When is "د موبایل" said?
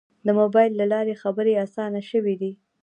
0.25-0.71